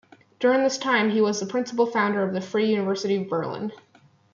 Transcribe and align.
During 0.39 0.63
this 0.63 0.79
time, 0.79 1.11
he 1.11 1.21
was 1.21 1.39
the 1.39 1.45
principal 1.45 1.85
founder 1.85 2.23
of 2.23 2.33
the 2.33 2.41
Free 2.41 2.71
University 2.71 3.17
of 3.21 3.29
Berlin. 3.29 3.71